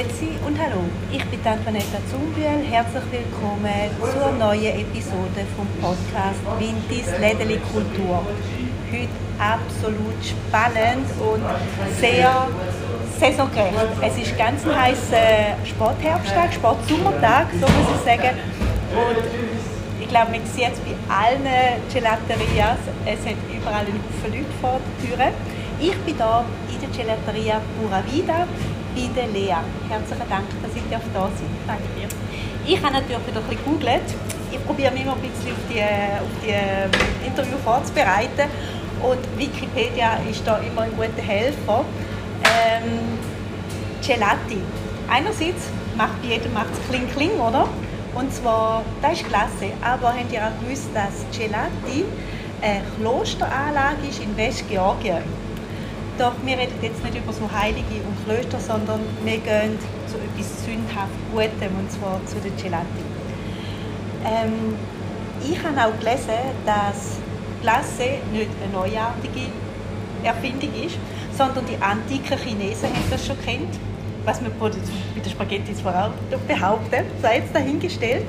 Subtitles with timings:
[0.00, 0.80] Grüezi und hallo,
[1.12, 2.64] ich bin Antonetta Zumbühl.
[2.70, 8.24] Herzlich willkommen zur neuen Episode vom Podcast Wintis Lädeli Kultur.
[8.90, 9.08] Heute
[9.38, 11.42] absolut spannend und
[12.00, 12.48] sehr
[13.18, 13.76] saisongerecht.
[14.00, 18.38] Es ist ganz ein heißer Sportherbsttag, Sportsommertag, so muss ich sagen.
[18.96, 21.44] Und ich glaube, man sieht es bei allen
[21.92, 25.32] Gelaterias, es sind überall ein Haufen Leute vor der Tür.
[25.78, 28.46] Ich bin hier in der Gelateria Pura Vida
[28.94, 29.56] bei der Lea.
[29.88, 31.30] Herzlichen Dank, dass ich da sein
[31.66, 32.08] Danke dir.
[32.66, 34.08] Ich habe natürlich wieder ein bisschen gegoogelt.
[34.50, 36.90] Ich probiere mich immer ein bisschen auf die, auf die ähm,
[37.26, 38.50] Interview vorzubereiten.
[39.02, 41.84] Und Wikipedia ist da immer ein guter Helfer.
[42.44, 43.18] Ähm,
[44.06, 44.60] Gelati.
[45.08, 47.68] Einerseits macht bei jedem macht's Kling Kling, oder?
[48.14, 49.72] Und zwar, das ist klasse.
[49.82, 52.04] Aber habt ihr auch gewusst, dass Gelati
[52.60, 55.22] eine Klosteranlage ist in Westgeorgien?
[56.20, 60.66] Doch wir reden jetzt nicht über so Heilige und Klöster, sondern wir gehen zu etwas
[60.66, 62.84] sündhaft Gutem, und zwar zu den Gelati.
[64.26, 64.76] Ähm,
[65.42, 67.16] ich habe auch gelesen, dass
[67.62, 69.48] Glace nicht eine neuartige
[70.22, 70.98] Erfindung ist,
[71.38, 73.80] sondern die antiken Chinesen haben das schon kennt.
[74.26, 78.26] Was man bei den Spaghetti zwar auch behaupten, sei jetzt dahingestellt.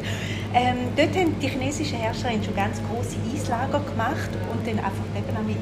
[0.54, 5.36] Ähm, dort haben die chinesischen Herrscher schon ganz große Eislager gemacht und dann einfach eben
[5.36, 5.58] auch mit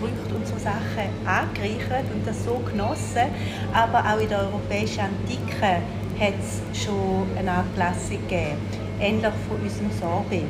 [0.00, 3.28] Früchte und so Sachen angereichert und das so genossen.
[3.72, 5.82] Aber auch in der europäischen Antike
[6.18, 8.56] hat es schon eine Art Klassik gegeben,
[8.98, 10.44] ähnlich von unserem Sorbet.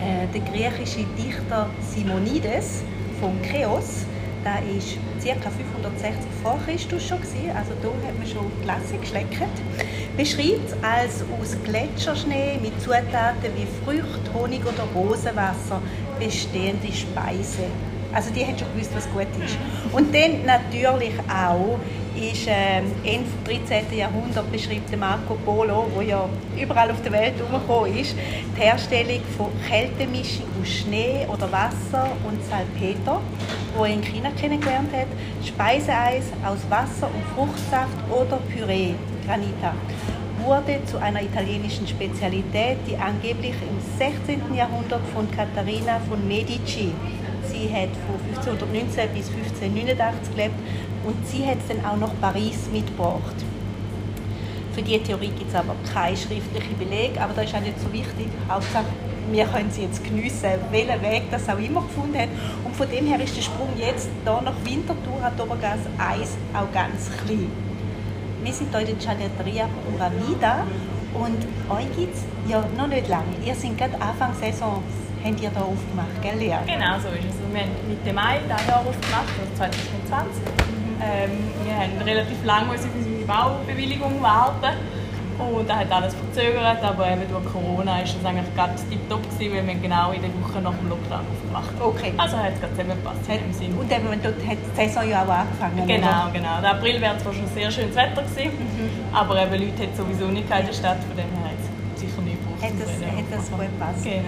[0.00, 2.82] Äh, der griechische Dichter Simonides
[3.20, 4.06] von Cheos,
[4.44, 5.50] der war ca.
[5.50, 9.36] 560 vor Christus schon also da hat man schon Klassik geschleckt,
[10.16, 15.82] beschreibt es als aus Gletscherschnee mit Zutaten wie Früchte, Honig oder Rosenwasser
[16.18, 17.66] bestehende Speise
[18.12, 19.56] also die haben schon gewusst, was gut ist.
[19.92, 21.78] Und dann natürlich auch
[22.16, 23.96] ist ähm, Ende des 13.
[23.96, 26.28] Jahrhunderts beschreibt Marco Polo, der ja
[26.60, 28.16] überall auf der Welt herumgekommen ist,
[28.56, 33.20] die Herstellung von Kältemischung aus Schnee oder Wasser und Salpeter,
[33.76, 35.06] wo er in China kennengelernt hat,
[35.46, 38.94] Speiseeis aus Wasser und Fruchtsaft oder Püree,
[39.24, 39.74] Granita
[40.44, 44.54] wurde zu einer italienischen Spezialität, die angeblich im 16.
[44.54, 46.92] Jahrhundert von Katharina von Medici
[47.58, 50.54] Sie hat von 1519 bis 1589 gelebt
[51.02, 53.34] und sie hat es dann auch nach Paris mitgebracht.
[54.72, 57.92] Für diese Theorie gibt es aber keinen schriftlichen Beleg, aber das ist auch nicht so
[57.92, 58.28] wichtig.
[58.48, 58.84] Hauptsache,
[59.32, 62.28] wir können sie jetzt geniessen, welchen Weg das auch immer gefunden hat.
[62.64, 66.72] Und von dem her ist der Sprung jetzt hier nach Winterthur an Obergas 1 auch
[66.72, 67.50] ganz klein.
[68.44, 70.12] Wir sind hier in der Gelateria Pura
[71.12, 73.34] und euch gibt es ja noch nicht lange.
[73.44, 74.80] Ihr seid gerade Anfang Saison
[75.24, 76.56] habt ihr hier aufgemacht, gell Lea?
[76.66, 77.36] Genau so ist es.
[77.52, 80.42] Wir haben Mitte Mai dieses Jahr aufgemacht, also 2020.
[81.00, 81.30] Ähm,
[81.64, 84.76] wir haben relativ lange auf unsere Baubewilligung warten
[85.38, 89.54] und das hat alles verzögert, aber eben durch Corona ist es eigentlich ganz tiptop gewesen,
[89.54, 92.12] weil wir genau in der Woche nach dem Lockdown aufgemacht Okay.
[92.16, 93.72] Also hat es gerade zusammengepasst in dem Sinn.
[93.78, 96.30] Und eben, dort hat die Saison ja auch angefangen, Genau, oder?
[96.32, 96.60] genau.
[96.60, 99.14] Der April wäre zwar schon sehr schönes Wetter gewesen, mhm.
[99.14, 101.54] aber eben Leute hat sowieso nicht in der Stadt, von dem her
[101.94, 104.04] sicher nicht Hat das, hat das gut gepasst.
[104.04, 104.22] Genau.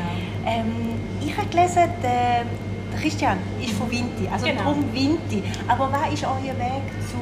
[0.46, 2.44] Ähm, ich habe gelesen, der,
[2.92, 4.62] der Christian ist von Vinti, also genau.
[4.62, 5.42] darum Vinti.
[5.66, 7.18] Aber was ist euer Weg zu,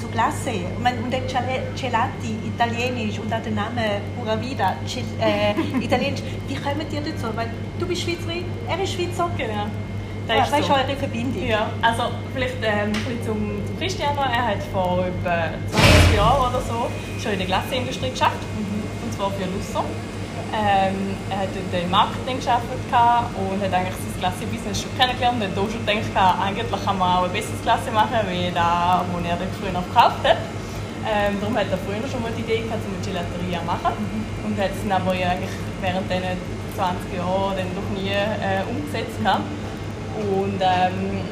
[0.00, 0.64] zu Glace?
[0.76, 4.76] Und dann Gelati, italienisch, und auch der Name Pura Vida,
[5.20, 5.54] äh,
[5.84, 6.22] italienisch.
[6.48, 7.28] Wie kommen ihr dazu?
[7.34, 9.30] Weil du bist Schweizerin, er ist Schweizer.
[9.36, 9.66] Genau.
[10.28, 10.74] Das ja, ist so.
[10.74, 11.46] eure Verbindung?
[11.46, 12.02] Ja, also
[12.34, 14.20] vielleicht ähm, ein zum, Cristiano.
[14.20, 16.88] Er hat vor etwa 20 Jahren oder so
[17.22, 18.82] schon in der Glasseindustrie geschafft, mhm.
[19.04, 19.84] und zwar für Lusser.
[20.48, 22.88] Ähm, er hat im Marketing gearbeitet
[23.36, 27.08] und hat eigentlich sein Klasse-Business schon kennengelernt und hat auch schon gedacht, eigentlich kann man
[27.16, 30.40] auch eine bessere Klasse machen, wie das, was er dort früher verkauft hat.
[31.04, 33.92] Ähm, darum hat er früher schon mal die Idee gehabt, eine Gelateria machen
[34.44, 36.40] und hat es dann aber eigentlich während diesen
[36.76, 39.20] 20 Jahren dann doch nie äh, umgesetzt.
[40.18, 41.22] Und ähm,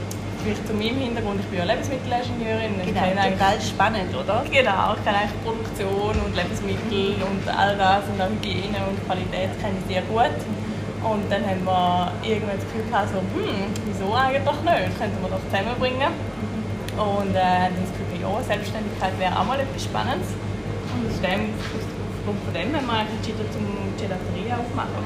[0.46, 2.78] vielleicht zu meinem Hintergrund, ich bin ja Lebensmittelingenieurin.
[2.87, 4.46] Genau, total spannend, oder?
[4.46, 9.50] Genau, ich kenne eigentlich Produktion und Lebensmittel und all das und auch Hygiene und Qualität
[9.58, 10.38] kenne ich sehr gut.
[11.02, 15.19] Und dann haben wir irgendwann das Gefühl gehabt, so, hm, wieso eigentlich doch nicht, könnten
[15.19, 16.12] wir doch zusammenbringen.
[16.94, 20.31] Und äh, haben das Gefühl, ja, Selbstständigkeit wäre auch mal etwas Spannendes.
[20.94, 23.66] Und aus dem, aufgrund von dem haben wir entschieden, zum
[23.98, 25.02] Gelateria aufmachen.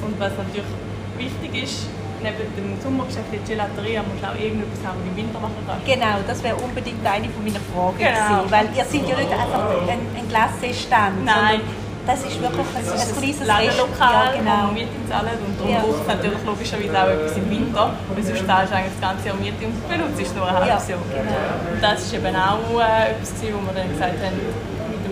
[0.00, 0.72] Und was natürlich
[1.20, 5.60] wichtig ist, neben dem Sommergeschäft in Gelateria muss auch irgendetwas haben, was im Winter machen
[5.66, 5.80] kann.
[5.84, 8.44] Genau, das wäre unbedingt eine von meiner Fragen genau.
[8.44, 11.60] gewesen, weil ihr seid ja nicht einfach ein, ein Glassestand, Nein.
[12.06, 14.50] Das ist wirklich ein, ein kleines Ladenlokal, ja, genau.
[14.50, 15.80] wo wir Miete zahlen und darum ja.
[15.84, 19.28] braucht es natürlich logischerweise auch etwas im Winter, weil sonst zahlst du eigentlich das ganze
[19.28, 20.98] Jahr Miete und benutzt nur ein halbes Jahr.
[21.12, 21.44] Genau.
[21.70, 24.38] Und das war eben auch äh, etwas, wo wir dann gesagt haben,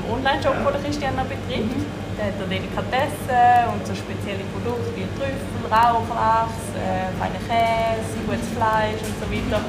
[0.08, 1.76] Online-Shop, den Christian noch betreibt.
[1.76, 1.97] Mhm.
[2.18, 8.50] Da hat er Delikatessen und so spezielle Produkte wie Trüffel, Rauchlachs, äh, feine Käse, gutes
[8.58, 9.62] Fleisch und so weiter.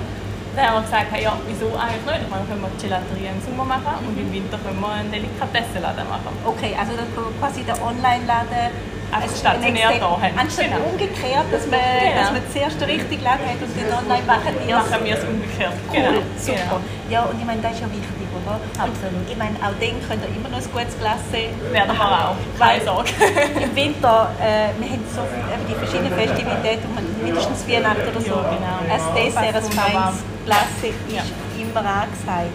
[0.57, 2.25] Dann haben wir gesagt, hey, ja, wieso eigentlich nicht?
[2.25, 6.09] Ich meine, können wir Gelaterie im Sommer machen und im Winter können wir einen Delikatessenladen
[6.09, 6.33] machen.
[6.41, 7.05] Okay, also das
[7.37, 8.73] quasi der Online-Laden
[9.11, 10.37] also stationär da haben.
[10.37, 10.85] Anstatt genau.
[10.89, 12.17] umgekehrt, dass man, genau.
[12.17, 14.89] dass man zuerst den richtigen Laden hat und dann online machen wir es.
[14.89, 15.73] Machen wir es umgekehrt.
[15.89, 16.21] Cool, genau.
[16.37, 16.57] super.
[16.57, 16.79] Genau.
[17.09, 18.59] Ja, und ich meine, das ist ja wichtig, oder?
[18.81, 19.25] Absolut.
[19.29, 21.53] ich meine, auch dann könnt ihr immer noch ein gutes Glas sehen.
[21.71, 23.09] Werden wir auch, keine Sorge.
[23.63, 26.87] Im Winter, äh, wir haben so viele, die verschiedenen Festivitäten,
[27.23, 28.37] mindestens Weihnachten oder so.
[28.41, 28.77] Ja, genau.
[28.89, 31.23] Ein Dessert, ein feines Glas ist ja.
[31.57, 32.53] immer angesagt.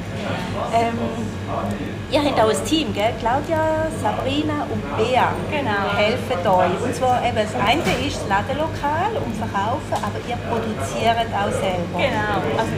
[0.75, 0.99] Ähm,
[2.15, 3.13] Ihr habt auch ein Team, gell?
[3.19, 5.97] Claudia, Sabrina und Bea genau.
[5.97, 6.87] helfen euch.
[6.87, 11.99] Und zwar eben, das eine ist das Ladenlokal und Verkaufen, aber ihr produziert auch selber.
[11.99, 12.39] Genau.
[12.55, 12.71] Also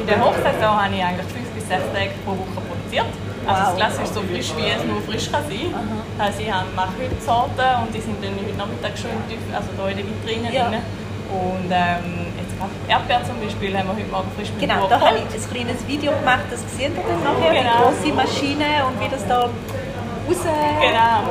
[0.00, 3.06] in der Hochsaison habe ich eigentlich sechs Tage pro Woche produziert.
[3.46, 5.86] Also das Glas ist so frisch, wie es nur frisch kann sein kann.
[6.18, 9.14] Also ich mache heute Sorten und die sind dann heute Nachmittag schon
[9.54, 10.68] also hier in der Vitrine ja.
[10.68, 10.82] drin.
[11.30, 14.98] Und ähm, jetzt gerade Erdbeer zum Beispiel haben wir heute Morgen frisch mit Genau, da
[14.98, 17.94] habe ich ein kleines Video gemacht, das seht ihr dann nachher, genau.
[17.94, 19.50] die große Maschine und wie das da raus
[20.82, 21.30] genau.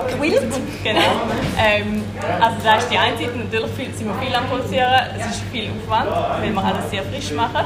[0.84, 1.12] Genau.
[1.60, 2.04] ähm,
[2.40, 4.88] also da ist die eine Seite, natürlich viel, sind wir viel am Produzieren,
[5.20, 6.10] es ist viel Aufwand,
[6.42, 7.66] weil wir alles sehr frisch machen.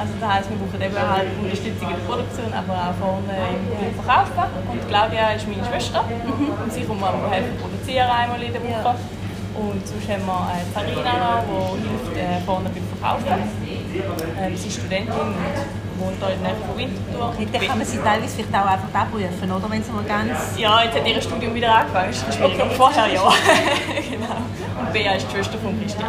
[0.00, 3.36] Also das heisst, wir brauchen eben halt Unterstützung in der Produktion, aber auch vorne
[3.84, 4.32] im Verkauf.
[4.72, 6.56] Und Claudia ist meine Schwester mhm.
[6.56, 8.96] und sie kommt mir helfen produzieren einmal in der Woche.
[9.60, 13.44] Und sonst haben wir Farina noch, die hilft äh, vorne beim Verkaufen.
[14.40, 15.36] Ähm, sie ist Studentin und
[16.00, 17.28] wohnt hier in der Nähe von Winterthur.
[17.36, 19.68] Okay, dann kann man sie teilweise vielleicht auch einfach abrufen, oder?
[19.68, 20.56] Wenn sie mal ganz...
[20.56, 22.64] Ja, jetzt hat ihr Studium wieder angefangen, ist schwieriger.
[22.64, 23.20] Okay, Vorher ja.
[24.08, 24.40] genau.
[24.80, 26.08] Und Bea ist die Schwester von Christian.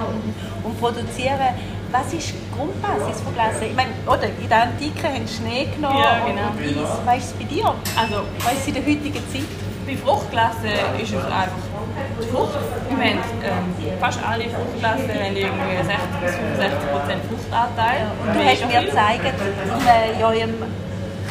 [0.64, 1.52] Und produzieren,
[1.92, 3.66] was ist die Grundbasis von Glasse?
[3.66, 6.52] Ich meine, oder, in der Antike haben Schnee genommen ja, genau.
[6.52, 6.98] und Eis.
[7.06, 7.66] Was ist es bei dir?
[7.96, 9.52] Also, was ist in der heutigen Zeit?
[9.86, 10.68] Bei Fruchtglasse
[11.02, 11.72] ist es einfach
[12.32, 12.54] Frucht.
[12.90, 18.00] Im Moment ähm, fast alle Fruchtklassen haben irgendwie 60 bis 65 Prozent Fruchtanteil.
[18.00, 19.22] Ja, du hast mir gezeigt,
[20.18, 20.54] in eurem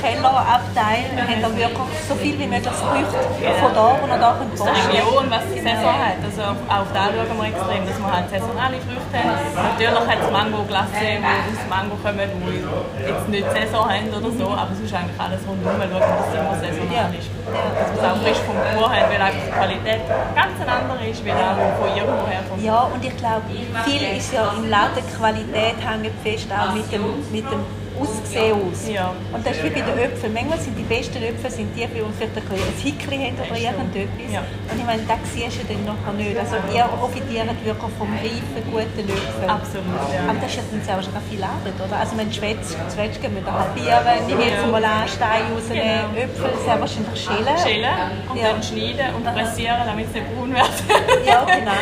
[0.01, 3.21] Kellerabteil haben wir wirklich so viel wie möglich Früchte
[3.61, 6.19] von da und da können Aus der Region, was die Saison hat.
[6.25, 9.45] Also auch da schauen wir extrem, dass wir halt saisonale Früchte haben.
[9.53, 14.47] Natürlich hat es Mango-Glasse, wo aus Mango kommen, wo jetzt nicht Saison haben oder so,
[14.57, 17.29] aber es ist eigentlich alles rundum schauen, dass es immer saisonal ist.
[17.29, 21.05] Dass wir es auch frisch vom Bauer haben, weil einfach die Qualität ganz eine andere
[21.13, 22.65] ist, wie auch von irgendwo herkommt.
[22.65, 23.45] Ja, und ich glaube,
[23.85, 27.61] viel ist ja im Laden Qualität hängt fest auch mit dem, mit dem
[28.01, 28.89] Aussehen aus.
[28.89, 29.13] Ja.
[29.33, 30.33] Und das ist wie bei den Äpfeln.
[30.33, 34.33] Manchmal sind die besten Äpfel sind die, die vielleicht ein, ein Hickli haben oder irgendetwas.
[34.33, 34.41] Ja.
[34.41, 36.37] Und ich meine, das siehst du dann nachher nicht.
[36.39, 39.47] Also ihr profitiert wirklich vom reifen, guten Äpfel.
[39.47, 40.25] Absolut, ja.
[40.29, 41.97] Aber das ist ja dann auch schon viel Arbeit, oder?
[42.01, 46.25] Also wenn Zwetschgen müssen wir halbieren, nehme jetzt mal an, Stein rausnehmen, genau.
[46.25, 47.57] Äpfel sehr wahrscheinlich schälen.
[47.61, 47.97] Schälen
[48.31, 48.53] und ja.
[48.53, 50.81] dann schneiden und pressieren, damit sie braun werden.
[51.27, 51.79] ja, genau.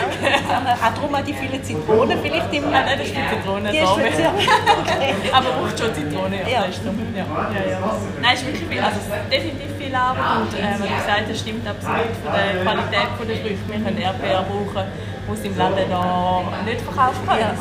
[0.74, 2.64] auch darum auch die vielen Zitronen vielleicht im...
[2.64, 3.70] Ja, nein, das ist die Zitrone.
[3.70, 5.14] Die ist okay.
[5.32, 6.07] Aber braucht schon Zitronen.
[6.08, 6.48] Zitrone ja.
[6.48, 6.64] Ja.
[6.64, 7.78] Ja, ja.
[8.22, 8.98] Nein, es ist wirklich viel, also
[9.30, 13.68] definitiv viel Arbeit und äh, wie gesagt, das stimmt absolut von der Qualität der Früchte.
[13.68, 14.84] Wir können Erdbeeren brauchen,
[15.28, 17.54] die es im Laden noch nicht verkauft werden, ja.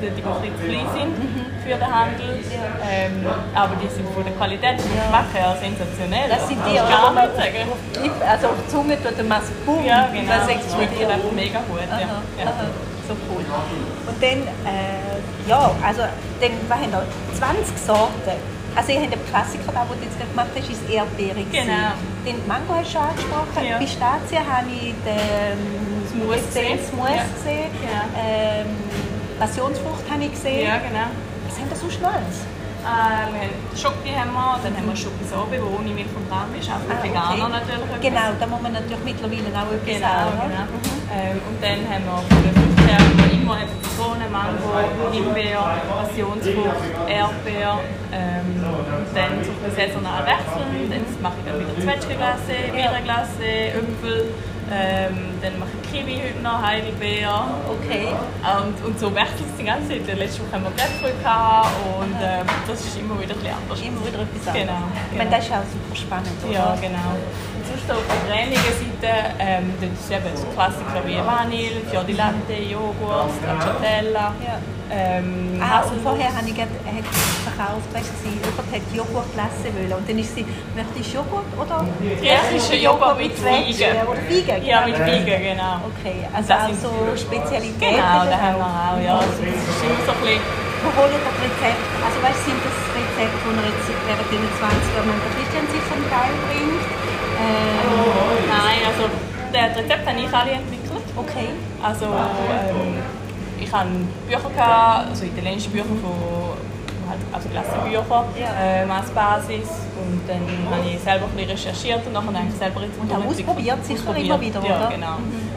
[0.00, 1.14] die ein bisschen klein sind
[1.62, 2.30] für den Handel.
[2.90, 5.04] Ähm, aber die sind von der Qualität und ja.
[5.04, 6.28] Geschmack her sensationell.
[6.28, 7.62] Das sind die, gar nicht sagen.
[8.26, 9.84] Also auf die Zunge tut man Boom.
[9.84, 10.32] Ja, genau.
[10.32, 11.84] Das schmeckt einfach mega gut.
[11.90, 12.46] Aha, ja.
[12.46, 12.64] Aha.
[13.10, 13.42] So cool.
[14.06, 16.02] Und dann, äh, ja, also
[16.40, 17.02] dann, was haben wir?
[17.34, 18.38] 20 Sorten.
[18.76, 21.42] Also ihr habt den Klassiker, den du jetzt gemacht hast, ist Erdbeere.
[21.50, 21.98] Genau.
[22.24, 23.66] Den Mango hast du schon angesprochen.
[23.66, 23.78] Ja.
[23.78, 25.58] Pistazien habe ich den
[26.06, 26.78] Smooth gesehen.
[26.86, 27.26] Smooth ja.
[27.34, 27.70] gesehen.
[27.82, 28.02] Ja.
[28.14, 28.78] Ähm,
[29.40, 30.68] Passionsfrucht habe ich gesehen.
[30.70, 31.10] Ja, genau.
[31.50, 32.46] Was haben wir sonst noch alles?
[32.80, 36.54] Äh, wir haben Schoki haben wir, dann haben wir Schokisobe, die ohne Milch und Rahm
[36.54, 37.58] ist, auch für ah, Veganer okay.
[37.58, 38.00] natürlich.
[38.06, 40.46] Genau, da muss man natürlich mittlerweile auch etwas genau, sagen.
[40.46, 40.64] Genau.
[40.78, 40.99] Mhm.
[41.12, 47.80] Ähm, und dann haben wir von den Früchten immer Zitrone, Mango, Himbeer, Passionsfrucht, Erdbeer
[48.12, 50.90] ähm, und dann so ein saisonal wechseln.
[50.90, 54.30] Jetzt mache ich dann wieder Zwetschgenglasse, Beerenglasse, Äpfel.
[54.70, 57.42] Ähm, dann mache ich Kiwi heute noch, Heidelbeer.
[57.66, 58.06] Okay.
[58.46, 60.16] Und, und so wechselt es die ganze Zeit.
[60.16, 61.18] Letzte Woche haben wir Grapefruit
[61.98, 63.80] und ähm, das ist immer wieder ein bisschen anders.
[63.82, 64.62] Immer wieder etwas anderes.
[64.62, 64.82] Genau.
[65.10, 66.54] Ich meine, das ist auch super spannend, oder?
[66.54, 67.18] Ja, genau.
[67.86, 72.12] Sonst auf der cremigen Seite, ähm, das ist eben so Klassiker wie Vanille, Fior di
[72.12, 74.34] Latte, Joghurt, Stracciatella.
[74.44, 74.56] Ja.
[74.90, 76.68] Ähm, ah, und vorher habe ich hat
[77.46, 79.92] verkauft, weißt du, jemand hat Joghurt lassen wollen.
[79.94, 80.44] Und dann ist sie,
[80.74, 81.86] möchtest du Joghurt oder?
[82.02, 83.96] Griechische Joghurt mit Fliegen.
[84.02, 85.86] Oder Fliegen, Ja, mit Fliegen, genau.
[85.94, 88.02] Okay, also auch so Spezialitäten.
[88.02, 89.14] Genau, da haben wir auch, ja.
[89.22, 90.68] Also, das ist immer so ein bisschen...
[90.80, 94.96] Wir holen das Rezept, also weißt, sind das Rezepte, die wir jetzt während den 20
[94.96, 96.99] Jahren der Christian sich zum Teil bringt?
[97.40, 99.08] Ähm, Nein, also
[99.52, 101.04] das Rezept habe ich alle entwickelt.
[101.16, 101.48] okay.
[101.82, 102.98] Also ähm,
[103.60, 103.88] ich habe
[104.28, 106.12] Bücher gehabt, also italienische Bücher von
[107.08, 108.04] halt, also Klassenbücher
[108.38, 108.48] Ja.
[108.62, 109.68] ähm, als Basis
[110.00, 113.26] und dann habe ich selber ein bisschen recherchiert und dann habe ich selber Rezepturen Und
[113.26, 114.88] auch ausprobiert sicher immer wieder, ja, oder?
[114.94, 115.16] genau.
[115.16, 115.49] Und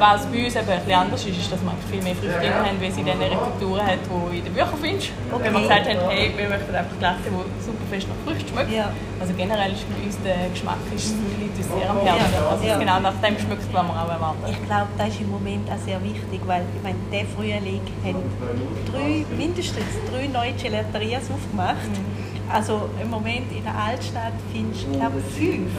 [0.00, 2.54] was bei uns eben ein bisschen anders ist, ist, dass wir viel mehr Früchte drin
[2.54, 5.12] haben, weil sie dann Rezepturen hat, die in den Büchern findest.
[5.30, 8.72] Wenn wir gesagt haben, hey, wir möchten einfach Klasse, die super fest nach Früchten schmeckt.
[8.72, 8.88] Ja.
[9.20, 12.40] Also generell ist bei uns der Geschmack ist, liegt uns sehr am Herzen.
[12.50, 12.78] Also Ja.
[12.78, 14.44] genau nach dem schmeckt, was wir auch erwarten.
[14.48, 18.24] Ich glaube, das ist im Moment auch sehr wichtig, weil ich meine, der Frühling haben
[18.90, 21.92] drei, mindestens drei neue Gelaterias aufgemacht.
[22.52, 25.70] Also im Moment in der Altstadt findest du, glaube ich, fünf.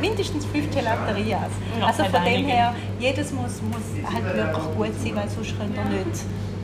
[0.00, 1.50] Mindestens fünf Gelaterias.
[1.78, 5.76] Ja, also von dem her, jedes muss, muss halt wirklich gut sein, weil sonst könnt
[5.76, 6.20] ihr nicht.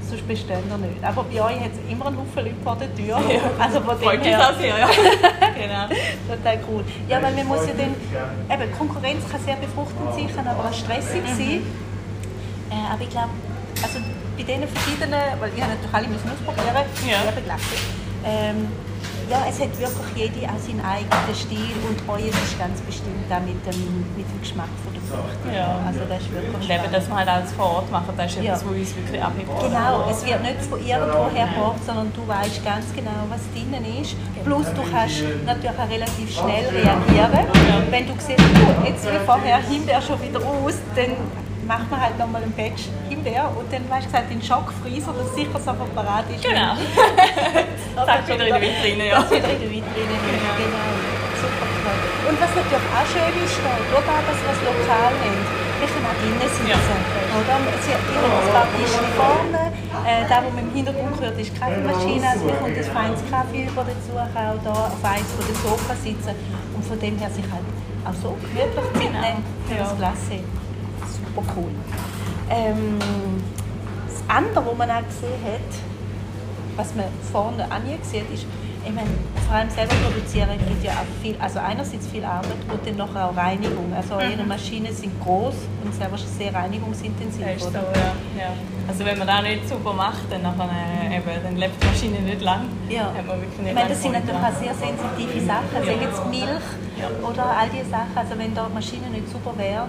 [0.09, 1.03] Sonst bestehen ihr nicht.
[1.05, 3.17] Aber bei euch hat es immer einen Haufen Leute vor der Tür.
[3.59, 4.89] Also von dem her, auch sehr, ja.
[5.61, 5.87] genau.
[6.29, 6.85] Total cool.
[7.09, 10.73] Ja, weil man muss ja dann, eben, Konkurrenz kann sehr befruchtend sein, kann aber auch
[10.73, 11.37] stressig Mhm.
[11.37, 11.63] sein.
[12.71, 13.31] Äh, aber ich glaube,
[13.83, 13.99] also
[14.37, 17.23] bei diesen verschiedenen, weil ich habe natürlich alle müssen ausprobieren, Ja.
[17.23, 17.79] sehr begleitet.
[18.25, 18.69] Ähm,
[19.31, 23.41] ja, es hat wirklich jede auch seinen eigenen Stil und euer ist ganz bestimmt auch
[23.43, 25.41] mit dem, mit dem Geschmack von der Frucht.
[25.51, 25.81] Ja.
[25.87, 28.43] Also das ist wirklich Und eben, dass wir halt alles vor Ort machen, das ist
[28.43, 28.55] Ja.
[28.55, 29.51] etwas, was uns wirklich abhebt.
[29.61, 34.15] Genau, es wird nicht von irgendwoher gebracht, sondern du weißt ganz genau, was drinnen ist.
[34.45, 37.47] Plus du kannst natürlich auch relativ schnell reagieren.
[37.91, 41.13] Wenn du siehst, oh, jetzt wie vorher Himbeer schon wieder aus, dann
[41.67, 42.87] macht man halt nochmal ein Batch
[43.27, 46.43] Himbeer und dann weißt du gesagt, den Schockfreezer, dass sicher sofort parat ist.
[46.43, 46.75] Genau.
[47.97, 49.25] Das Zack, wieder in der Vitrine, ja.
[49.25, 50.53] Das wieder in der Vitrine, genau.
[50.61, 50.89] genau.
[51.41, 52.01] Super toll.
[52.29, 55.41] Und was natürlich auch schön ist, da, durch das, es lokal haben,
[55.81, 56.69] wir können auch drinnen sitzen.
[56.69, 56.77] Ja.
[56.77, 57.57] Oder?
[57.81, 59.73] Sie hat immer ein paar Tische vorne.
[60.05, 62.29] Äh, da, wo man im Hintergrund hört, ist die Kaffeemaschine.
[62.29, 65.95] Also man kommt ein feines Kaffee über dazu, auch da auf eins von den Sofa
[65.97, 66.37] sitzen.
[66.77, 67.65] Und von dem her sich halt
[68.05, 69.89] auch so gemütlich Zeit nehmen für Ja.
[69.89, 70.21] das Glas.
[70.29, 71.73] Super cool.
[72.51, 72.99] Ähm,
[74.07, 78.47] das andere, was man auch gesehen hat, was man vorne auch nie sieht, ist,
[78.89, 79.09] ich meine,
[79.49, 83.29] vor allem selber produzieren gibt ja auch viel, also einerseits viel Arbeit und dann nachher
[83.31, 83.93] auch Reinigung.
[83.93, 87.45] Also ihre Maschinen sind groß und selber sehr reinigungsintensiv.
[87.45, 87.83] Das ist so, oder?
[87.83, 88.43] ja.
[88.43, 88.51] ja.
[88.87, 90.71] Also wenn man das nicht super macht, dann, nachher,
[91.11, 92.69] äh, eben, dann lebt die Maschine nicht lang.
[92.89, 93.07] Ja.
[93.07, 95.85] Hat man wirklich Ich nicht meine, das sind natürlich auch sehr sensitive Sachen, Ja.
[95.85, 96.67] sagen jetzt Milch
[97.01, 97.29] Ja.
[97.29, 98.15] oder all diese Sachen.
[98.15, 99.89] Also wenn da die Maschine nicht super wäre,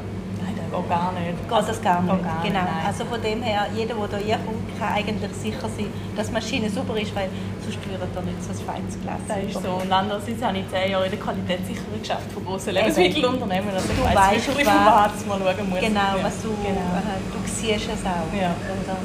[0.71, 1.37] Geht gar nicht.
[1.49, 2.09] geht das gar nicht.
[2.09, 2.59] Gar nicht, genau.
[2.67, 2.85] nein.
[2.87, 6.69] Also von dem her, jeder, der da reinkommt, kann eigentlich sicher sein, dass die Maschine
[6.69, 7.29] super ist, weil
[7.63, 9.21] sonst würdet ihr nicht so ein feines Glas.
[9.27, 9.71] Das ist so.
[9.81, 12.77] Und andererseits habe ich zehn Jahre in der Qualitätssicherung geschafft von grossen Eben.
[12.85, 13.69] Lebensmittelunternehmen.
[13.73, 15.79] Also ich Du weiss weißt, wirklich, was- was man schauen muss.
[15.79, 16.87] Genau, was du, Genau.
[16.99, 18.27] aha, du siehst es auch.
[18.35, 18.51] Ja.
[18.51, 18.97] Oder?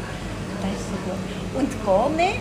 [0.63, 1.19] Das ist so gut.
[1.53, 2.33] Und Garne,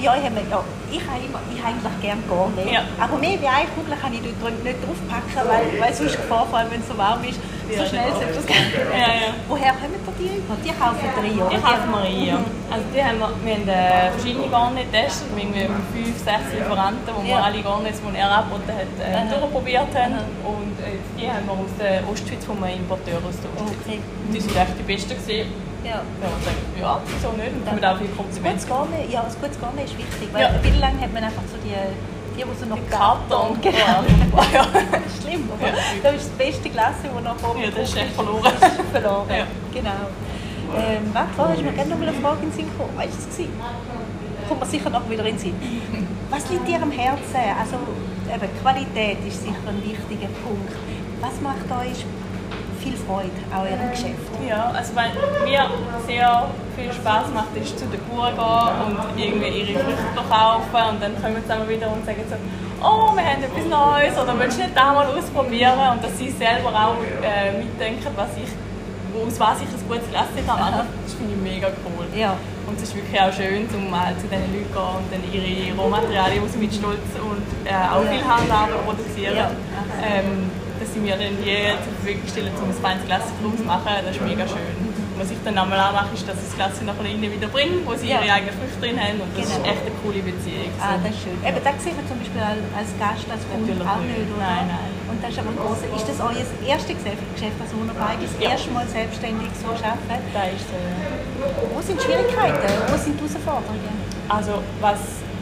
[0.00, 2.62] bei euch haben wir, ja, ich habe immer, ich habe eigentlich gerne Garne.
[2.64, 2.72] Mhm.
[2.72, 2.82] Ja.
[2.98, 6.58] Aber mehr wie eine Kugel kann ich dort nicht draufpacken, weil, weil sonst Gefahr, vor
[6.58, 7.38] allem wenn es so warm ist,
[7.76, 8.26] so Ja, schnell ja.
[8.34, 9.30] das gar Ja, ja.
[9.48, 10.40] Woher kommen die?
[10.64, 11.50] Die kaufen rein, oder?
[11.50, 12.38] Die kaufen wir ein, ja.
[12.70, 17.08] Also die haben wir, wir haben äh, verschiedene Garne getestet, mit irgendwie fünf, sechs Lieferanten,
[17.14, 17.42] wo wir Ja.
[17.48, 20.18] alle Garne, die er angeboten hat, äh, durchprobiert haben.
[20.44, 23.80] Und äh, die haben wir aus der Ostschweiz von einem Importeur aus der Ostschweiz.
[23.86, 23.98] Okay.
[24.26, 25.48] Und die sind echt die besten gewesen.
[25.80, 26.04] Ja.
[26.04, 27.54] Haben wir gesagt, ja, wieso nicht?
[27.56, 28.60] Und damit auch viel Komplimente.
[28.60, 30.50] Gutes Garne, ja, das gutes Garne ist wichtig, weil Ja.
[30.60, 31.72] viel lang hat man einfach so die,
[32.40, 33.60] die, die so noch Karton.
[33.60, 33.76] Genau.
[34.52, 34.66] Ja.
[35.20, 35.74] Schlimm, aber Ja.
[36.02, 38.42] das ist das beste Glas, das noch oben Ja, das ist echt verloren.
[38.42, 39.46] Das ist verloren, Ja.
[39.72, 40.00] genau.
[40.76, 42.92] Ähm, warte, vorher ist mir gerne noch mal eine Frage in den Sinn gekommen.
[42.96, 44.48] Was war es?
[44.48, 45.54] Kommt mir sicher noch wieder in den Sinn.
[46.30, 47.42] Was liegt dir am Herzen?
[47.58, 47.76] Also,
[48.32, 50.72] eben, Qualität ist sicher ein wichtiger Punkt.
[51.20, 52.04] Was macht euch
[52.80, 54.28] viel Freude, auch in eurem Geschäft?
[54.48, 55.10] Ja, also weil
[55.44, 55.68] mir
[56.06, 56.46] sehr
[56.76, 61.12] viel Spaß macht, ist zu den Bauern gehen und irgendwie ihre Früchte kaufen und dann
[61.20, 62.36] kommen sie wieder und sagen so,
[62.82, 66.30] oh, wir haben etwas Neues oder willst du nicht da mal ausprobieren und dass sie
[66.30, 70.08] selber auch äh, mitdenken, was ich, aus was ich ein gutes
[70.46, 70.86] kann machen.
[71.04, 72.06] Das finde ich mega cool.
[72.16, 72.36] Ja.
[72.66, 75.22] Und es ist wirklich auch schön, um mal zu diesen Leuten zu gehen und dann
[75.32, 79.50] ihre Rohmaterialien, die sie mit Stolz und äh, auch viel Handarbeit produzieren, Ja.
[80.00, 80.50] ähm,
[80.92, 83.90] sie mir dann die zur Verfügung stellen, um ein feines Glas draus zu machen.
[84.04, 85.00] Das ist mega schön.
[85.20, 87.84] Was ich dann einmal auch mache, ist, dass ich das Glas nachher ihnen wieder bringe,
[87.84, 88.24] wo sie Ja.
[88.24, 89.20] ihre eigenen Früchte drin haben.
[89.20, 89.60] Und das Genau.
[89.60, 90.72] ist echt eine coole Beziehung.
[90.80, 91.36] Ah, das ist schön.
[91.44, 94.28] Eben, das sieht man zum Beispiel als Gast, als Kunde auch nicht.
[94.32, 94.40] oder?
[94.40, 94.90] Nein, nein.
[95.12, 95.86] Und das ist aber ein grosser.
[95.92, 98.48] Ist das euer erstes Geschäft, das ihr beide das Ja.
[98.56, 100.24] erste Mal selbstständig so arbeitet?
[100.32, 100.78] Da ist so.
[101.68, 102.64] Wo sind die Schwierigkeiten?
[102.88, 103.92] Wo sind die Herausforderungen?
[104.32, 105.00] Also was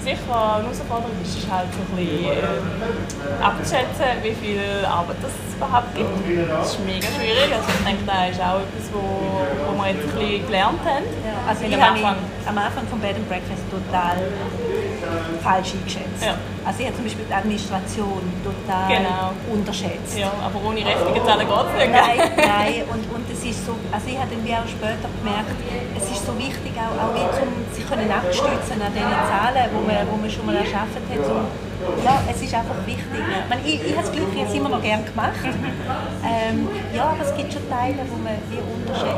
[0.09, 5.35] sicher eine Herausforderung ist, ist halt so ein bisschen äh, abzuschätzen, wie viel Arbeit das
[5.53, 6.09] überhaupt gibt.
[6.49, 7.49] Das ist mega schwierig.
[7.53, 11.05] Also ich denke, das ist auch etwas, wo, wo wir jetzt ein bisschen gelernt haben.
[11.47, 12.17] Also Weil ich am Anfang
[12.49, 14.17] am Anfang vom Bed and Breakfast total
[15.43, 16.23] falsch eingeschätzt.
[16.25, 16.35] Ja.
[16.65, 19.33] Also ich habe zum Beispiel die Administration total Genau.
[19.53, 20.19] unterschätzt.
[20.19, 21.93] Ja, aber ohne rechtliche Zahlen geht es nicht.
[21.93, 25.57] Nein, nein, und, und es ist so, also ich habe dann wie auch später gemerkt,
[25.97, 29.81] es ist so wichtig, auch, auch wie zum, sich können abstützen an diesen Zahlen, wo
[29.87, 31.23] man, wo man schon mal erschaffen hat.
[31.25, 31.37] So,
[32.05, 33.07] ja, es ist einfach wichtig.
[33.17, 35.41] Ich, meine, ich, ich habe das Glück, ich habe es immer noch gerne gemacht.
[36.29, 39.18] Ähm, ja, aber es gibt schon Teile, wo man wie unterschätzt.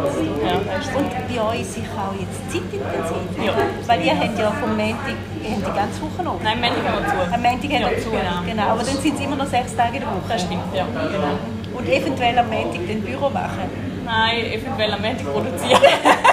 [0.71, 3.45] Und bei euch sicher auch jetzt zeitintensiv.
[3.45, 3.53] Ja.
[3.87, 6.41] Weil ihr habt ja vom Montag, ihr habt die ganze Woche noch.
[6.43, 7.35] Nein, Montag haben wir zu.
[7.35, 8.11] Am Montag habt Ja, ihr zu.
[8.11, 8.41] genau.
[8.47, 8.63] genau.
[8.75, 10.29] Aber dann sind es immer noch sechs Tage in der Woche.
[10.29, 10.85] Das stimmt, ja.
[10.85, 11.79] Genau.
[11.79, 13.91] Und eventuell am Montag den Büro machen.
[14.05, 15.81] Nein, eventuell am Montag produzieren.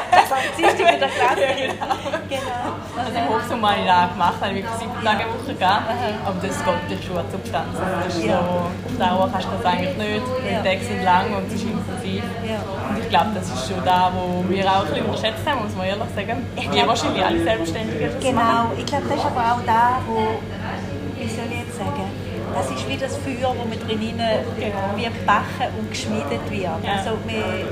[0.10, 1.42] Das am Dienstag mit der Klasse.
[1.42, 1.96] Ja, genau.
[2.28, 2.68] Genau.
[2.98, 5.84] Also im Hochsommer habe ich das gemacht, habe ich sieben Tage eine Woche gegeben.
[6.26, 7.74] Aber das geht natürlich schon an Substanz.
[7.78, 8.42] Das ist Ja.
[8.42, 10.24] so, auf Dauer kannst du das eigentlich nicht.
[10.42, 10.60] Die Ja.
[10.66, 12.24] Tage sind lang und es ist intensiv.
[12.44, 12.60] Ja.
[12.66, 15.76] Und ich glaube, das ist schon da, wo wir auch ein bisschen unterschätzt haben, muss
[15.76, 16.46] man ehrlich sagen.
[16.76, 18.72] Wir wahrscheinlich alle Selbstständigen das Genau, machen.
[18.78, 20.20] ich glaube, das ist aber auch da, wo,
[21.16, 22.04] wie soll ich jetzt sagen,
[22.54, 24.20] das ist wie das Feuer, wo mit drinnen
[25.00, 26.64] wie gebacken und geschmiedet wird.
[26.84, 27.00] Ja.
[27.00, 27.64] Also man,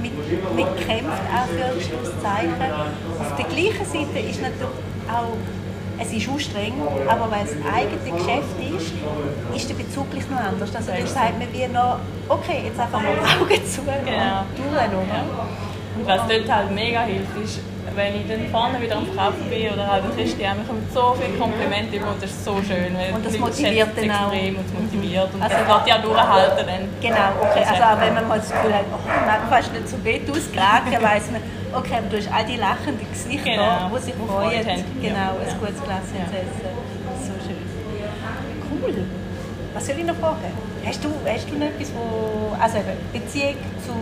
[0.00, 2.72] man, man kämpft auch für Schlusszeichen.
[3.20, 4.80] Auf der gleichen Seite ist natürlich
[5.12, 5.36] auch,
[5.98, 8.92] es ist anstrengend, aber weil es ein eigenes Geschäft ist,
[9.56, 10.74] ist der Bezug gleich noch anders.
[10.74, 11.98] Also dann sagt man wie noch,
[12.28, 14.44] okay, jetzt einfach mal die Augen zu Genau.
[14.56, 15.08] durch.
[15.08, 15.24] Ja.
[15.96, 17.60] Und was dort halt mega hilft, ist,
[17.94, 21.38] wenn ich dann vorne wieder am Verkaufen bin oder halt Christian, mir kommen so viele
[21.38, 22.92] Komplimente über und das ist so schön.
[22.92, 24.30] Weil Und das motiviert dann auch.
[24.30, 25.32] extrem und es motiviert.
[25.32, 26.84] Und Also- das wird ja durchhalten dann.
[27.00, 27.64] Genau, okay.
[27.64, 30.92] Also auch wenn man mal das Gefühl hat, oh, man fast nicht so gut ausgeraten,
[31.00, 31.40] weiss man,
[31.78, 34.84] okay, aber du hast all die lachenden Gesichter, Genau, die sich freuen.
[35.00, 35.30] Genau, Ja.
[35.40, 36.24] ein gutes Glas Ja.
[36.30, 36.70] zu essen.
[37.26, 37.62] So schön.
[38.70, 39.04] Cool.
[39.74, 40.52] Was soll ich noch fragen?
[40.84, 43.92] Hast du, hast du noch etwas, wo, also eben, Beziehung zu,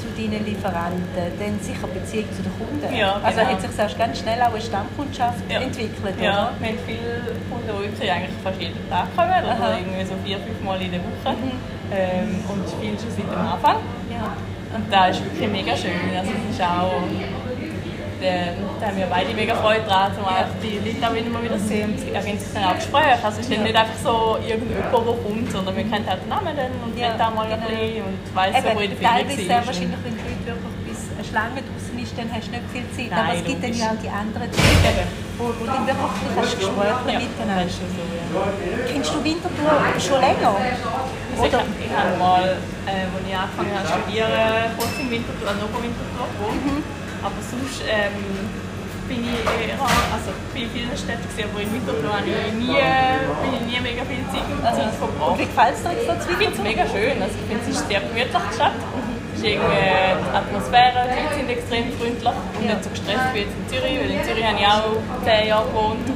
[0.00, 1.02] zu deinen Lieferanten,
[1.38, 2.94] dann sicher Beziehung zu den Kunden.
[2.96, 3.50] Ja, Also genau.
[3.52, 5.60] hat sich erst ganz schnell auch eine Stammkundschaft Ja.
[5.60, 6.52] entwickelt, Ja, oder?
[6.60, 9.76] wir haben viele Kunden, die wirklich eigentlich fast jeden Tag kommen, oder Aha.
[9.76, 9.90] Mhm.
[9.90, 11.36] irgendwie so vier, fünf Mal in der Woche.
[11.92, 13.76] Ähm, und viele schon seit dem Anfang.
[14.10, 14.32] Ja.
[14.76, 15.92] Und das ist wirklich mega schön.
[16.16, 17.00] Also es ist auch,
[18.20, 21.64] da haben wir beide mega Freude dran, um auch die Leute auch immer wieder zu
[21.64, 21.90] sehen.
[21.90, 23.24] Und es ergeben sich dann auch Gespräche.
[23.24, 26.28] Also es ist dann nicht einfach so irgendjemand, der kommt, sondern wir kennen halt den
[26.28, 27.72] Namen dann und Ja, ja, da mal ein genau.
[27.72, 31.00] bisschen und weiss, Eben, wo in der Ferien teilweise wahrscheinlich, wenn die Leute wirklich bis
[31.16, 33.10] eine Schlange draußen ist, dann hast du nicht viel Zeit.
[33.10, 35.25] Nein, Aber es gibt dann ja auch die anderen Eben.
[35.38, 37.72] Wo, wo du wirklich bisschen Gespräche Ja, miteinander.
[38.88, 40.54] Kennst du Winterthur schon länger?
[40.56, 41.58] Also ich, Oder?
[41.60, 42.44] hab- ich habe mal,
[42.88, 46.62] äh, als ich angefangen habe zu studieren, kurz im Winterthur, also noch im Winterthur gewohnt.
[46.64, 46.80] Mhm.
[47.20, 48.16] Aber sonst ähm,
[49.08, 52.80] bin ich eher, also bin in vielen Städten gewesen, aber in Winterthur habe ich nie,
[52.80, 55.36] bin ich nie mega viel Zeit, Zeit Und verbracht.
[55.38, 57.16] wie gefällt es dir jetzt da zu Ich finde es mega schön.
[57.20, 58.72] Also ich finde, es ist sehr gemütlich Stadt.
[58.80, 59.05] Es
[59.36, 62.74] ist irgendwie die Atmosphäre, die Leute sind extrem freundlich und Ja.
[62.74, 65.66] nicht so gestresst wie jetzt in Zürich, weil in Zürich habe ich auch zehn Jahre
[65.68, 66.08] gewohnt.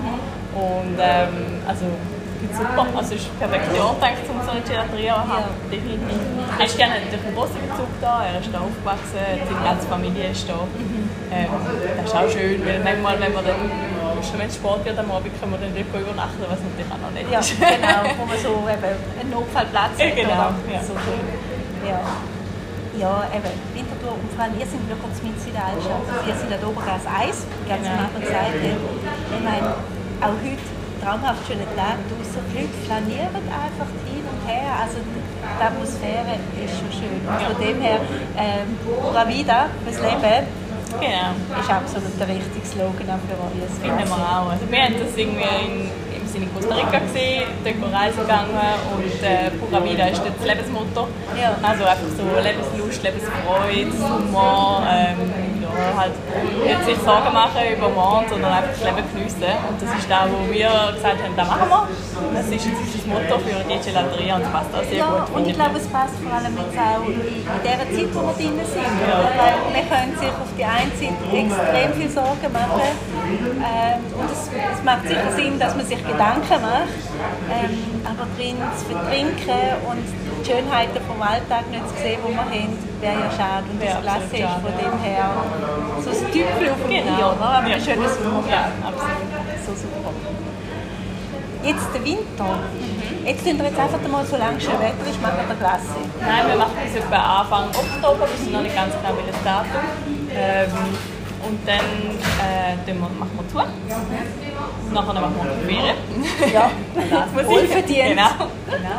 [0.51, 2.85] Und ähm, also ich finde es super.
[2.97, 3.31] Also es ist
[3.81, 5.53] Ort, eigentlich, um so eine Gelateria zu haben.
[5.55, 5.69] Ja.
[5.71, 6.19] Definitiv.
[6.59, 8.13] Christian hat natürlich einen großen Bezug da.
[8.27, 10.59] Er ist da aufgewachsen, seine ganze Familie ist da.
[11.31, 11.47] Ähm,
[12.01, 13.61] das ist auch schön, weil manchmal, wenn man dann
[14.25, 17.01] schon wenn es Sport wird am Abend, können wir dann dort übernachten, was natürlich auch
[17.01, 17.55] noch Ja, ist.
[17.57, 20.17] genau, wo man so eben einen Notfallplatz Ja, hat.
[20.17, 20.81] genau, ja.
[20.83, 20.93] So.
[21.87, 22.01] Ja.
[23.01, 26.05] Ja, eben, Winterthur und vor allem, ihr sind wirklich mit in der Altstadt.
[26.05, 27.97] Also ihr seid an der Obergas 1, ganz Genau.
[27.97, 28.69] am anderen Seite.
[28.77, 29.69] Ich meine,
[30.21, 30.65] auch heute
[31.01, 32.45] traumhaft schöne Tag draußen.
[32.53, 34.69] Die Leute flanieren einfach hin und her.
[34.85, 35.25] Also die
[35.65, 37.17] Atmosphäre ist schon schön.
[37.25, 38.05] Und von dem her,
[38.37, 40.45] ähm, Pura Vida, fürs Leben,
[41.01, 41.33] Genau.
[41.57, 43.65] ist absolut der richtige Slogan für euch.
[43.81, 44.51] Finden wir auch.
[44.53, 45.89] Also wir haben das irgendwie in,
[46.31, 47.01] im Sinne in Costa Rica
[47.81, 48.51] wir reisen gegangen
[48.95, 51.09] und äh, Pura Vida ist das Lebensmotto.
[51.62, 55.50] Also einfach so Lebenslust, Lebensfreude, Humor, ähm,
[55.97, 56.14] halt
[56.64, 59.53] nicht sich Sorgen machen über morgen, sondern einfach das Leben geniessen.
[59.69, 61.83] Und das ist das, wo wir gesagt haben, das machen wir.
[62.35, 65.37] Das ist jetzt unser Motto für die Gelateria und das passt auch sehr Ja, gut.
[65.37, 68.35] und ich glaube, es passt vor allem jetzt auch in, in der Zeit, wo wir
[68.38, 68.95] drin sind.
[69.01, 69.31] Oder?
[69.40, 72.88] Weil man können sich auf die einen Seite extrem viel Sorgen machen.
[73.61, 76.95] Ähm, und es, es macht sicher Sinn, dass man sich Gedanken macht.
[77.51, 80.05] Ähm, aber drin zu vertrinken und
[80.51, 83.67] die Schönheiten vom Alltag nicht zu sehen, die wir haben, wäre ja schade.
[83.71, 85.31] Und das absolut ist von dem her
[86.03, 87.17] so ein Tüpfel auf dem Genau.
[87.17, 87.51] Bier, oder?
[87.55, 87.75] aber Ja.
[87.77, 88.51] ein schönes Sommerbier.
[88.51, 89.67] Ja, absolut.
[89.67, 90.11] So super.
[91.63, 92.51] Jetzt der Winter.
[93.25, 95.95] Jetzt tun wir jetzt einfach mal, solange schön Wetter ist, machen wir Glasse.
[96.21, 99.85] Nein, wir machen das etwa Anfang Oktober, wir sind noch nicht ganz genau welches Datum.
[100.35, 100.73] Ähm,
[101.47, 101.87] und dann
[102.41, 103.57] äh, machen wir zu.
[104.93, 105.97] Nachher machen wir Ferien.
[106.53, 108.09] Ja, Das muss ich- wohlverdient.
[108.09, 108.31] Genau.
[108.67, 108.99] genau.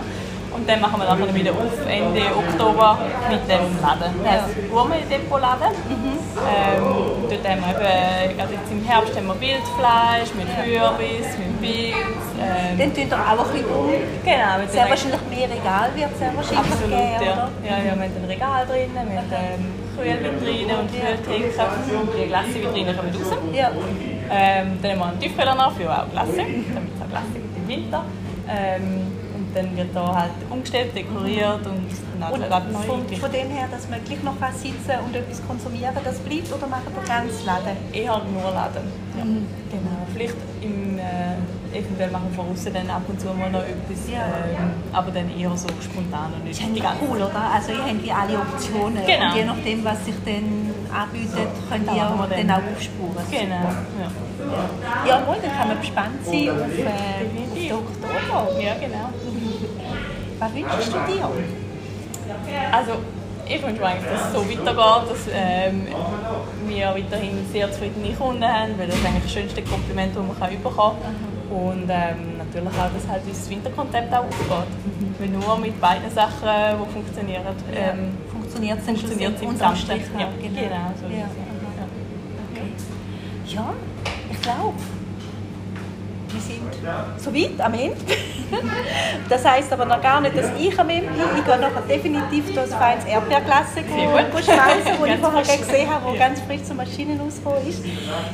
[0.54, 2.98] Und dann machen wir nachher wieder auf Ende Oktober
[3.30, 4.14] mit dem Laden.
[4.24, 5.72] Das heißt Gourmet-Depot-Laden.
[5.88, 6.18] Mhm.
[6.42, 6.84] Ähm,
[7.30, 12.26] dort haben wir eben, gerade jetzt im Herbst haben wir Wildfleisch mit Kürbis, mit Pilz.
[12.40, 13.90] Ähm, dann tun wir auch ein bisschen um.
[14.24, 14.68] Genau.
[14.68, 17.50] Sehr wahrscheinlich mehr Regal wird es sehr wahrscheinlich Absolut, geben, ja.
[17.64, 21.52] Ja, ja, wir haben ein Regal drin mit ähm, Kühlvitrine und Kühltheke.
[22.18, 23.38] Die Glassevitrine kommen raus.
[23.54, 23.72] Ja.
[24.32, 27.58] Ähm, dann haben wir einen Tiefkühler noch für auch Glasse, damit es auch Glasse gibt
[27.58, 28.04] im Winter.
[28.50, 29.21] Ähm,
[29.54, 31.88] dann wird da halt umgestellt, dekoriert und
[32.20, 35.46] dann und neu von, von dem her, dass man gleich noch was sitzen und etwas
[35.48, 37.78] konsumieren, das bleibt oder macht ihr ganz Laden?
[37.92, 38.88] Eher nur Laden.
[39.18, 39.26] Ja.
[39.26, 39.48] Mhm.
[39.72, 40.06] Genau.
[40.14, 44.26] Vielleicht im, äh, eventuell machen wir von dann ab und zu mal noch etwas, ja.
[44.28, 46.62] ähm, aber dann eher so spontan und nicht.
[46.62, 47.52] Das ist cool, oder?
[47.54, 49.30] Also ihr habt alle Optionen genau.
[49.30, 53.26] und je nachdem, was sich dann anbietet, könnt ihr dann, dann auch aufspuren.
[53.32, 53.56] Genau.
[53.56, 54.12] Ja.
[55.08, 58.62] Ja, mal, dann kann man gespannt sein auf, äh, auf den Oktober.
[58.62, 59.10] Ja, genau.
[60.42, 61.30] Du dir?
[62.72, 62.94] Also,
[63.48, 65.88] ich wünsche mir eigentlich, dass es so weitergeht, dass ähm,
[66.68, 70.40] wir weiterhin sehr zufriedene Kunden haben, weil das ist eigentlich das schönste Kompliment, das man
[70.40, 71.32] kann bekommen kann.
[71.56, 74.68] Und ähm, natürlich auch, dass halt unser Winterkonzept auch aufgeht.
[75.20, 77.44] Weil nur mit beiden Sachen, die funktionieren,
[77.76, 79.90] ähm, funktioniert es funktioniert im Gesamten.
[79.90, 80.62] Ja, genau.
[80.62, 81.08] genau so.
[81.14, 81.28] Ja.
[82.52, 82.72] Okay.
[83.48, 83.74] ja,
[84.32, 84.74] ich glaube,
[86.48, 87.96] wir sind so weit am Ende.
[89.30, 91.22] das heisst aber noch gar nicht, dass ich am Ende bin.
[91.38, 96.42] Ich gehe nachher definitiv das feines Erdbeerklasse schmeißen, das ich vorher gesehen habe, das ganz
[96.42, 97.84] frisch zur Maschine rausgekommen ist.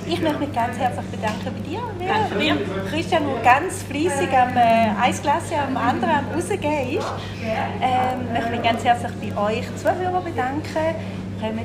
[0.08, 1.80] Ich möchte mich ganz herzlich bedanken bei dir.
[2.08, 2.58] Danke dir.
[2.90, 7.08] Christian, der ganz fleissig am äh, Eisglas am anderen am rausgehen ist.
[7.44, 10.96] Ähm, ich möchte mich ganz herzlich bei euch Zuhörern bedanken
[11.40, 11.60] kommt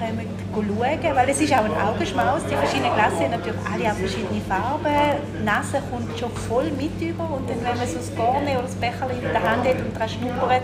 [0.00, 2.42] rein, kommt schauen, weil es ist auch ein Augenschmaus.
[2.50, 4.94] Die verschiedenen Klassen haben natürlich alle auch verschiedene Farben.
[5.38, 8.62] Die Nase kommt schon voll mit über und dann, wenn man so das Garne oder
[8.62, 10.62] das Becher in der Hand hat und daran schnuppert,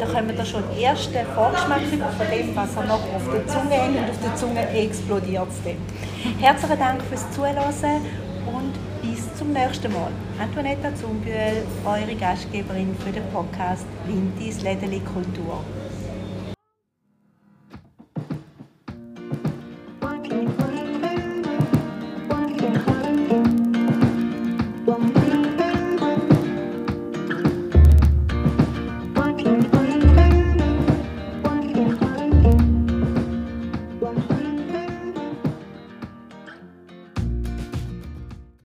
[0.00, 1.82] dann kommen da schon erste Vorgeschmack
[2.18, 5.62] von dem, was er noch auf der Zunge hängt und auf der Zunge explodiert es
[5.62, 5.78] dann.
[6.40, 7.56] Herzlichen Dank fürs Zuhören
[8.46, 10.10] und bis zum nächsten Mal.
[10.40, 15.62] Antoinetta Zumbühl, eure Gastgeberin für den Podcast Wintis Lädeli Kultur.